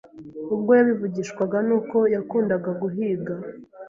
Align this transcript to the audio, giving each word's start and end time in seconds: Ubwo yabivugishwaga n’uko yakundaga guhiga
Ubwo 0.53 0.71
yabivugishwaga 0.77 1.57
n’uko 1.67 1.97
yakundaga 2.13 2.69
guhiga 2.81 3.33